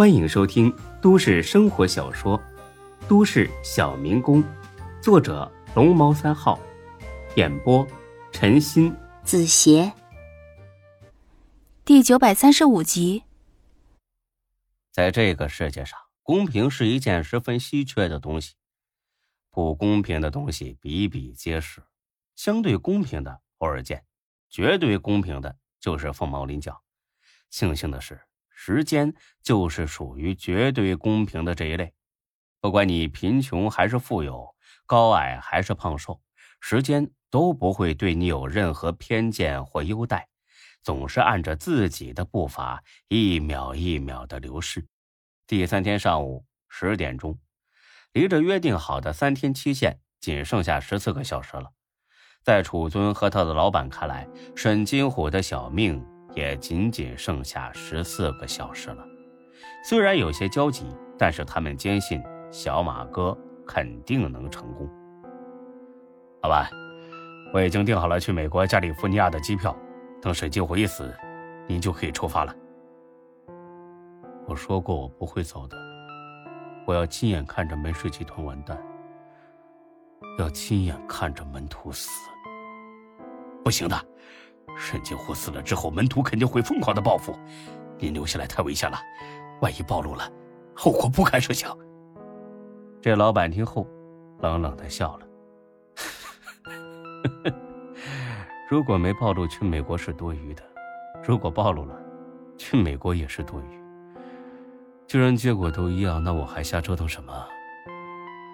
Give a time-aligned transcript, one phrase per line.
[0.00, 2.38] 欢迎收听都市生活小说
[3.06, 4.42] 《都市小民工》，
[5.02, 6.58] 作者龙猫三号，
[7.36, 7.86] 演播
[8.32, 9.92] 陈鑫、子邪，
[11.84, 13.24] 第九百三十五集。
[14.90, 18.54] 在这个世界上，公平是一件十分稀缺的东西，
[19.50, 21.82] 不公平的东西比比皆是，
[22.34, 24.06] 相对公平的偶尔见，
[24.48, 26.80] 绝对公平的就是凤毛麟角。
[27.50, 28.18] 庆幸的是。
[28.62, 31.94] 时间就是属于绝对公平的这一类，
[32.60, 36.20] 不管你贫穷还是富有，高矮还是胖瘦，
[36.60, 40.28] 时间都不会对你有任何偏见或优待，
[40.82, 44.86] 总是按着自己的步伐一秒一秒的流逝。
[45.46, 47.38] 第三天上午十点钟，
[48.12, 51.72] 离着约定好的三天期限仅剩下十四个小时了，
[52.42, 56.04] 在楚尊和他的老板看来，沈金虎的小命。
[56.34, 59.04] 也仅仅剩下十四个小时了，
[59.84, 60.86] 虽然有些焦急，
[61.18, 64.88] 但是他们坚信小马哥肯定能成功。
[66.42, 66.68] 老板，
[67.52, 69.76] 我已经订好了去美国加利福尼亚的机票，
[70.22, 71.12] 等沈金虎一死，
[71.66, 72.54] 您就可以出发了。
[74.46, 75.76] 我说过我不会走的，
[76.86, 78.80] 我要亲眼看着门氏集团完蛋，
[80.38, 82.08] 要亲眼看着门徒死。
[83.62, 83.96] 不行的。
[84.76, 87.38] 沈金虎死了之后，门徒肯定会疯狂的报复。
[87.98, 88.98] 您留下来太危险了，
[89.60, 90.30] 万一暴露了，
[90.74, 91.76] 后果不堪设想。
[93.00, 93.86] 这老板听后，
[94.40, 95.26] 冷冷的笑了。
[98.70, 100.62] 如果没暴露去美国是多余的，
[101.22, 102.00] 如果暴露了，
[102.56, 103.80] 去美国也是多余。
[105.06, 107.32] 既然结果都一样，那我还瞎折腾什么？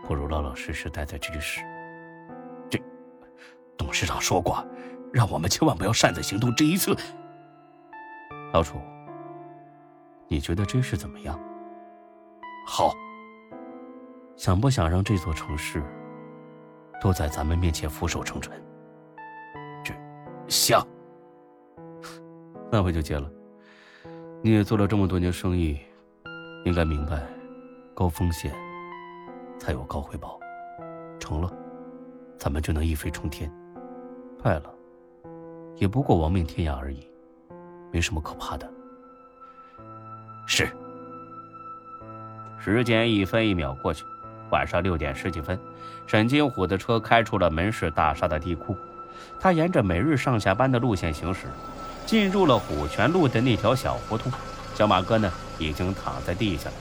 [0.05, 1.61] 不如老老实实待在这里使。
[2.71, 2.81] 这，
[3.77, 4.67] 董事长说过。
[5.17, 6.55] 让我们千万不要擅自行动。
[6.55, 6.95] 这一次，
[8.53, 8.79] 老楚，
[10.29, 11.41] 你觉得这事怎么样？
[12.67, 12.93] 好。
[14.37, 15.83] 想不想让这座城市
[17.01, 18.53] 都在咱们面前俯首称臣？
[19.83, 19.95] 这，
[20.49, 20.87] 想。
[22.71, 23.27] 那我就接了。
[24.43, 25.81] 你也做了这么多年生意，
[26.67, 27.23] 应该明白，
[27.95, 28.53] 高风险
[29.59, 30.39] 才有高回报。
[31.19, 31.51] 成了，
[32.37, 33.51] 咱们就能一飞冲天；
[34.43, 34.76] 败了。
[35.79, 37.07] 也不过亡命天涯而已，
[37.93, 38.69] 没什么可怕的。
[40.47, 40.69] 是。
[42.59, 44.05] 时间一分一秒过去，
[44.51, 45.59] 晚上六点十几分，
[46.07, 48.77] 沈金虎的车开出了门市大厦的地库。
[49.39, 51.47] 他沿着每日上下班的路线行驶，
[52.07, 54.33] 进入了虎泉路的那条小胡同。
[54.75, 56.75] 小马哥呢，已经躺在地下了，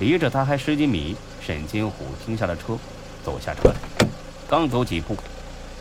[0.00, 1.16] 离着他还十几米。
[1.40, 2.76] 沈金虎停下了车，
[3.22, 3.76] 走下车来，
[4.48, 5.16] 刚走几步。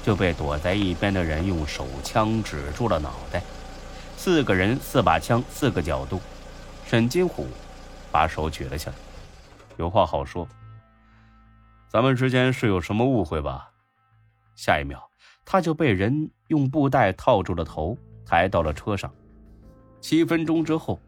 [0.06, 3.42] 就被躲在一边的人用手枪指住了脑袋，
[4.16, 6.22] 四个人，四把枪，四个角度。
[6.86, 7.48] 沈金虎
[8.12, 8.96] 把手举了起来，
[9.78, 10.48] 有话好说。
[11.90, 13.72] 咱们之间是有什么误会吧？
[14.56, 15.10] 下一秒，
[15.44, 19.12] 他就被人用布袋套住了头，抬到了车上。
[20.02, 21.00] 七分钟之后，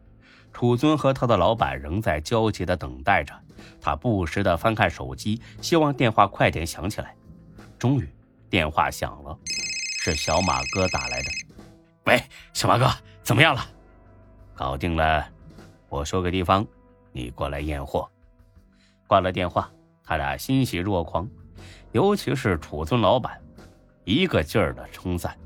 [0.52, 3.32] 楚尊和他的老板仍在焦急的等待着，
[3.80, 7.14] 他不时的翻看手机，希望电话快点响起来。
[7.78, 8.08] 终于。
[8.50, 9.38] 电话响了，
[10.00, 11.30] 是小马哥打来的。
[12.04, 12.22] 喂，
[12.54, 12.90] 小马哥，
[13.22, 13.66] 怎么样了？
[14.54, 15.28] 搞定了。
[15.88, 16.66] 我说个地方，
[17.12, 18.08] 你过来验货。
[19.06, 19.70] 挂了电话，
[20.02, 21.28] 他俩欣喜若狂，
[21.92, 23.40] 尤其是楚尊老板，
[24.04, 25.36] 一个劲儿的称赞。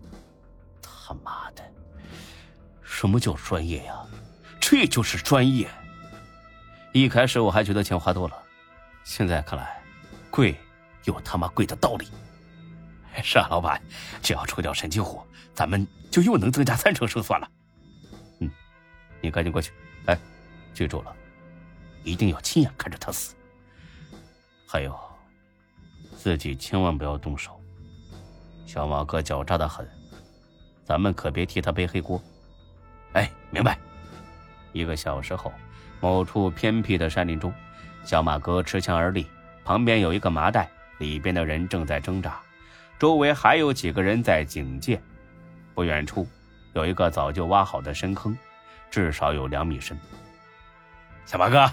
[0.80, 1.62] 他妈的，
[2.82, 3.94] 什么叫专业呀？
[4.60, 5.68] 这就是专业。
[6.92, 8.36] 一开始我还觉得钱花多了，
[9.02, 9.82] 现在看来，
[10.30, 10.54] 贵
[11.04, 12.06] 有他妈贵的道理。
[13.20, 13.82] 是啊，老板，
[14.22, 17.50] 只要除掉神金虎，咱们就又能增加三成胜算了。
[18.38, 18.50] 嗯，
[19.20, 19.72] 你赶紧过去。
[20.06, 20.16] 哎，
[20.72, 21.14] 记住了，
[22.04, 23.34] 一定要亲眼看着他死。
[24.66, 24.98] 还有，
[26.16, 27.60] 自己千万不要动手。
[28.64, 29.86] 小马哥狡诈的很，
[30.84, 32.22] 咱们可别替他背黑锅。
[33.12, 33.78] 哎，明白。
[34.72, 35.52] 一个小时后，
[36.00, 37.52] 某处偏僻的山林中，
[38.04, 39.26] 小马哥持枪而立，
[39.64, 42.40] 旁边有一个麻袋，里边的人正在挣扎。
[43.02, 45.02] 周围还有几个人在警戒，
[45.74, 46.24] 不远处
[46.72, 48.38] 有一个早就挖好的深坑，
[48.92, 49.98] 至少有两米深。
[51.26, 51.68] 小马哥，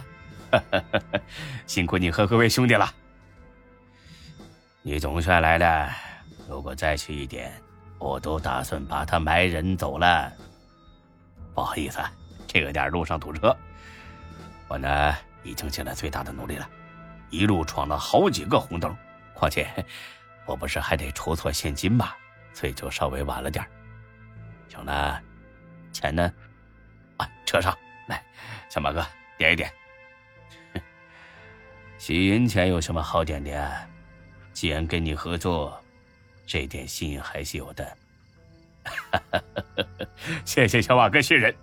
[1.68, 2.92] 辛苦你和各位兄弟了。
[4.82, 5.92] 你总算来了，
[6.48, 7.54] 如果再去一点，
[8.00, 10.34] 我都打算把他埋人走了。
[11.54, 12.00] 不好意思，
[12.48, 13.56] 这个点路上堵车，
[14.68, 16.68] 我呢已经尽了最大的努力了，
[17.30, 18.98] 一路闯了好几个红灯，
[19.36, 19.86] 况且。
[20.50, 22.12] 我不是还得筹措现金吗？
[22.54, 23.64] 所以就稍微晚了点
[24.68, 25.22] 行了，
[25.94, 26.34] 钱呢？
[27.18, 28.24] 啊，车上来，
[28.68, 29.06] 小马哥，
[29.38, 29.72] 点一点。
[32.00, 33.88] 洗银钱有什么好点的？
[34.52, 35.80] 既然跟你合作，
[36.48, 37.98] 这点心还是有的。
[40.44, 41.54] 谢谢小马哥信任，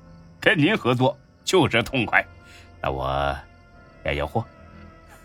[0.41, 2.25] 跟您合作就是痛快。
[2.81, 3.37] 那我
[4.05, 4.47] 验验货，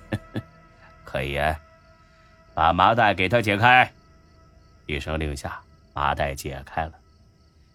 [1.06, 1.56] 可以啊。
[2.62, 3.92] 把麻袋给他解开。
[4.86, 5.60] 一声令下，
[5.96, 6.94] 麻袋解开了。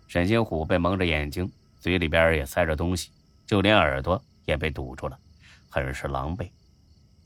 [0.07, 1.51] 沈金虎被蒙着眼睛，
[1.81, 3.11] 嘴里边也塞着东西，
[3.49, 5.19] 就连耳朵也被堵住了，
[5.69, 6.49] 很是狼狈。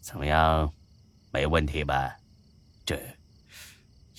[0.01, 0.73] 怎么样？
[1.31, 2.17] 没问题吧？
[2.87, 2.99] 这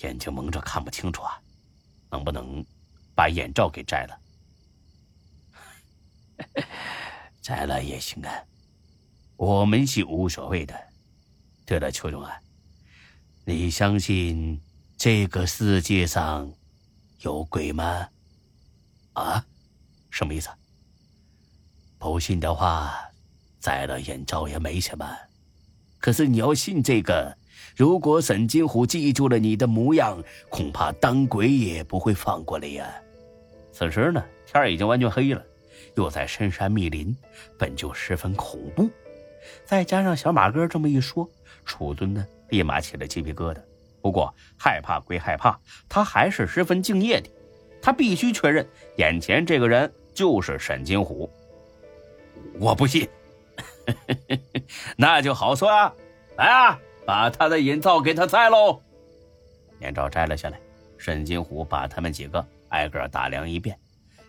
[0.02, 1.36] 眼睛蒙着看不清楚啊，
[2.12, 2.64] 能不能
[3.12, 4.18] 把眼罩给摘了？
[7.42, 8.32] 摘了也行啊，
[9.34, 10.80] 我们是无所谓的。
[11.66, 12.38] 对了，邱总啊。
[13.44, 14.60] 你相信
[14.96, 16.52] 这个世界上
[17.22, 18.08] 有鬼吗？
[19.14, 19.44] 啊，
[20.10, 20.48] 什么意思？
[21.98, 22.94] 不信的话，
[23.58, 25.04] 摘了眼罩也没什么。
[25.98, 27.36] 可是你要信这个，
[27.74, 32.88] 如果沈金虎记住了你的模样，恐怕当鬼也不会放过你呀。
[33.72, 35.44] 此时呢，天已经完全黑了，
[35.96, 37.16] 又在深山密林，
[37.58, 38.88] 本就十分恐怖。
[39.64, 41.28] 再加上小马哥这么一说，
[41.64, 42.26] 楚尊呢？
[42.50, 43.58] 立马起了鸡皮疙瘩。
[44.00, 47.30] 不过害怕归害怕，他还是十分敬业的。
[47.80, 48.66] 他必须确认
[48.96, 51.30] 眼前这个人就是沈金虎。
[52.58, 53.08] 我不信，
[54.96, 55.94] 那就好说啊！
[56.36, 58.80] 来啊，把他的眼罩给他摘喽。
[59.80, 60.60] 眼罩摘了下来，
[60.98, 63.78] 沈金虎把他们几个挨个打量一遍，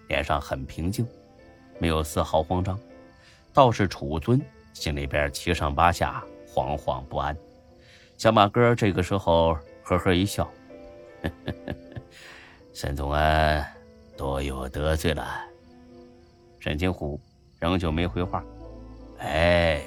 [0.07, 1.07] 脸上很平静，
[1.79, 2.79] 没有丝毫慌张。
[3.53, 4.41] 倒是楚尊
[4.73, 7.35] 心里边七上八下，惶惶不安。
[8.17, 10.47] 小马哥这个时候呵呵一笑
[12.73, 13.65] ：“沈宗安，
[14.15, 15.25] 多有得罪了。”
[16.59, 17.19] 沈金虎
[17.59, 18.43] 仍旧没回话。
[19.19, 19.81] 哎，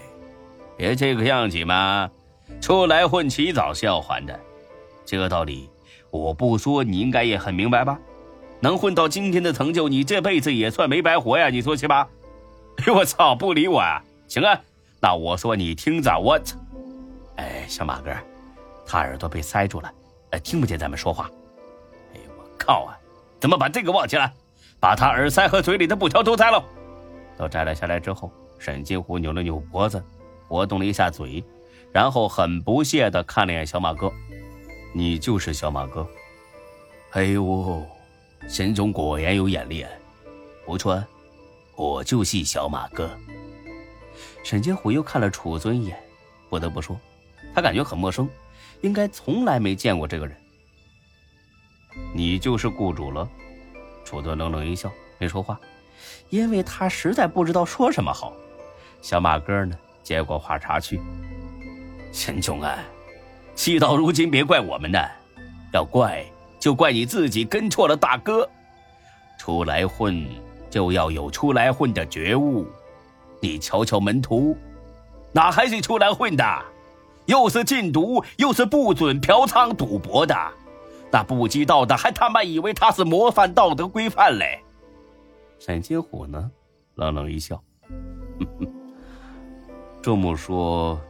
[0.76, 2.10] 别这个样子嘛！
[2.60, 4.38] 出来混，迟早是要还的。
[5.04, 5.70] 这个道理
[6.10, 7.98] 我不说，你应该也很明白吧？
[8.60, 11.48] 能混到今天的成就，你这辈子也算没白活呀！
[11.48, 12.08] 你说是吧？
[12.78, 14.02] 哎呦我操，不理我啊？
[14.28, 14.60] 行啊，
[15.06, 16.58] 那我说你听着，我操！
[17.36, 18.12] 哎，小马哥，
[18.84, 19.88] 他耳朵被塞住了，
[20.30, 21.30] 呃，听不见咱们说话。
[22.12, 22.98] 哎，我靠啊！
[23.38, 24.28] 怎么把这个忘记了？
[24.80, 26.60] 把他耳塞和嘴里的布条都摘了。
[27.38, 30.02] 都摘了下来之后，沈金虎扭了扭脖子，
[30.48, 31.44] 活动了一下嘴，
[31.92, 34.12] 然后很不屑的看了眼小马哥
[34.92, 36.04] ：“你就是小马哥？”
[37.14, 37.80] 哎呦，
[38.48, 39.90] 沈总果然有眼力啊！
[40.64, 41.00] 不错，
[41.76, 43.08] 我就是小马哥。
[44.46, 46.00] 沈金虎又看了楚尊一眼，
[46.48, 46.96] 不得不说。
[47.52, 48.30] 他感觉很陌生，
[48.80, 50.36] 应该从来没见过这个人。
[52.14, 53.28] 你就是雇主了？
[54.04, 54.88] 楚尊冷冷一笑，
[55.18, 55.58] 没说话，
[56.30, 58.32] 因为他实在不知道说什么好。
[59.02, 61.00] 小马哥呢，接过话茬去
[62.14, 62.78] ：“沈琼啊，
[63.56, 65.00] 事到如今别怪我们呢，
[65.72, 66.24] 要怪
[66.60, 68.48] 就怪你自己跟错了大哥。
[69.40, 70.24] 出来混
[70.70, 72.64] 就要有出来混的觉悟，
[73.40, 74.56] 你瞧瞧门徒，
[75.32, 76.44] 哪还是出来混的？”
[77.26, 80.36] 又是禁毒，又是不准嫖娼赌博的，
[81.10, 84.62] 那不知道的还他妈以为他是模范道德规范嘞。
[85.58, 86.48] 沈金虎呢，
[86.94, 87.60] 冷冷一笑
[90.00, 91.00] ：“这么说，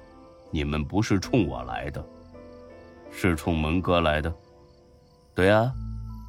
[0.50, 2.02] 你们不是冲我来的，
[3.12, 4.34] 是冲门哥来的？
[5.34, 5.70] 对啊，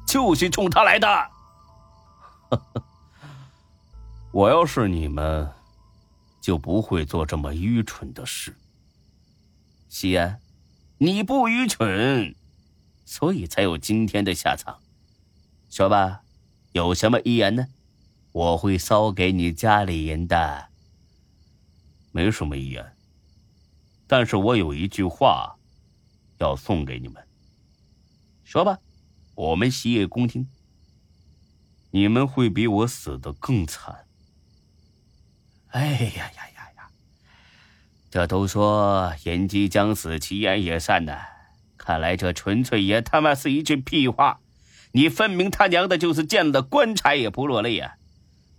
[0.06, 1.08] 就是冲他来的。
[4.32, 5.50] 我要是你们，
[6.48, 8.56] 就不会做这么愚蠢的事。”
[9.90, 10.40] 西安，
[10.96, 12.34] 你不愚蠢，
[13.04, 14.78] 所以才有今天的下场。
[15.68, 16.22] 说吧，
[16.72, 17.68] 有什么遗言呢？
[18.32, 20.68] 我会烧给你家里人的。
[22.12, 22.96] 没什么遗言，
[24.06, 25.54] 但是我有一句话
[26.38, 27.22] 要送给你们。
[28.42, 28.78] 说吧，
[29.34, 30.48] 我们洗耳恭听。
[31.90, 34.07] 你们会比我死的更惨。
[35.70, 36.88] 哎呀呀呀呀！
[38.10, 41.16] 这都说人即将死，其言也善呢。
[41.76, 44.40] 看来这纯粹也他妈是一句屁话。
[44.92, 47.96] 你分明他娘的就是见了棺材也不落泪呀！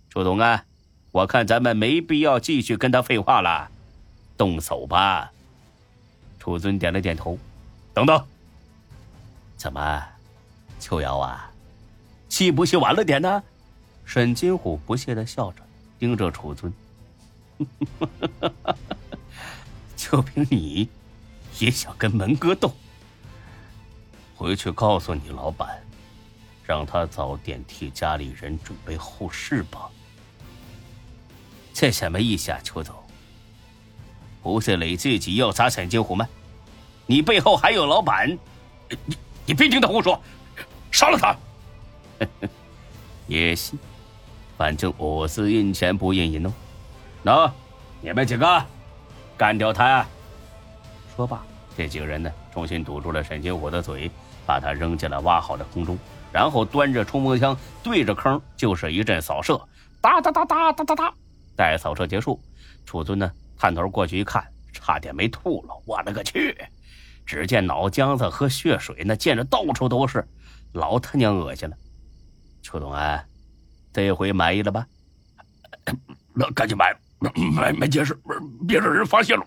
[0.08, 0.64] 楚总啊，
[1.10, 3.68] 我看咱们没必要继续跟他废话了，
[4.36, 5.32] 动手吧。
[6.38, 7.36] 楚尊点了点头。
[7.92, 8.24] 等等，
[9.56, 10.06] 怎么，
[10.78, 11.50] 秋瑶啊，
[12.28, 13.42] 气不气晚了点呢？
[14.04, 15.62] 沈金虎不屑的笑着，
[15.98, 16.72] 盯着楚尊。
[19.96, 20.88] 就凭你，
[21.58, 22.72] 也想跟门哥斗？
[24.36, 25.82] 回去告诉你老板，
[26.64, 29.90] 让他早点替家里人准备后事吧。
[31.74, 32.94] 这什么意思啊，邱总？
[34.42, 36.26] 不是你自己要砸沈金虎吗？
[37.06, 38.38] 你背后还有老板，
[38.88, 40.20] 你你别听他胡说，
[40.90, 41.36] 杀了他。
[43.26, 43.78] 也行，
[44.56, 46.52] 反正我是印钱不印银哦。
[47.24, 47.50] 喏，
[48.00, 48.64] 你们几个
[49.36, 50.06] 干掉他。
[51.14, 51.42] 说罢，
[51.76, 54.10] 这几个人呢，重新堵住了沈金虎的嘴，
[54.46, 55.98] 把他扔进了挖好的空中，
[56.32, 59.60] 然后端着冲锋枪对着坑就是一阵扫射，
[60.00, 61.14] 哒哒哒哒哒哒哒。
[61.54, 62.40] 待扫射结束，
[62.86, 65.74] 楚尊呢探头过去一看，差点没吐了。
[65.84, 66.56] 我勒个去！
[67.26, 70.26] 只见脑浆子和血水那溅得到处都是，
[70.72, 71.76] 老他娘恶心了。
[72.62, 73.22] 楚东安，
[73.92, 74.86] 这回满意了吧？
[76.32, 76.96] 那赶紧买
[77.54, 78.18] 买买结实，
[78.66, 79.46] 别让人发现了。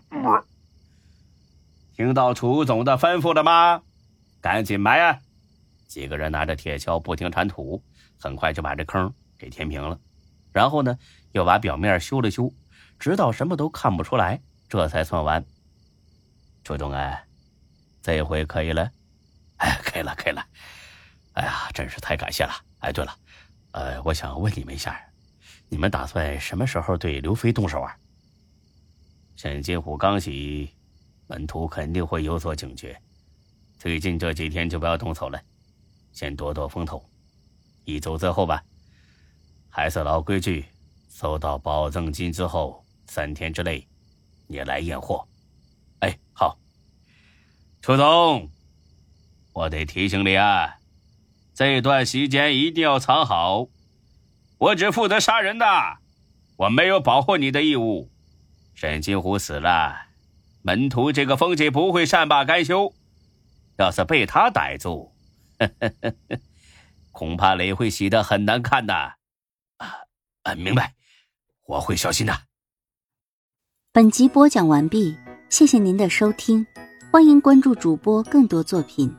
[1.95, 3.81] 听到楚总的吩咐了吗？
[4.41, 5.19] 赶紧埋啊！
[5.87, 7.81] 几个人拿着铁锹不停铲土，
[8.19, 9.99] 很快就把这坑给填平了。
[10.51, 10.97] 然后呢？
[11.31, 12.53] 又把表面修了修，
[12.99, 14.39] 直到什么都看不出来，
[14.69, 15.43] 这才算完。
[16.63, 17.19] 楚东安，
[18.03, 18.91] 这回可以了？
[19.57, 20.45] 哎，可以了，可以了。
[21.33, 22.53] 哎呀，真是太感谢了！
[22.81, 23.15] 哎，对了，
[23.71, 24.99] 呃，我想问你们一下，
[25.73, 27.97] 你们打算什么时候对刘飞动手啊？
[29.35, 30.69] 沈金虎刚起，
[31.25, 32.95] 门徒肯定会有所警觉。
[33.79, 35.41] 最近这几天就不要动手了，
[36.11, 37.03] 先躲躲风头，
[37.85, 38.63] 一走之后吧。
[39.67, 40.63] 还是老规矩。
[41.09, 43.87] 收到保证金之后，三天之内，
[44.45, 45.27] 你来验货。
[46.01, 46.55] 哎，好。
[47.81, 48.47] 楚总，
[49.53, 50.77] 我得提醒你啊，
[51.55, 53.67] 这段时间一定要藏好。
[54.63, 55.65] 我只负责杀人的，
[56.55, 58.10] 我没有保护你的义务。
[58.74, 60.05] 沈金虎死了，
[60.62, 62.93] 门徒这个风气不会善罢甘休。
[63.77, 65.12] 要是被他逮住，
[67.12, 68.93] 恐怕雷会洗得很难看的。
[68.93, 69.17] 啊
[70.43, 70.93] 啊，明白。
[71.65, 72.34] 我会小心的。
[73.91, 75.17] 本集播讲完毕，
[75.50, 76.65] 谢谢您的收听，
[77.12, 79.13] 欢迎关注主播更多作品。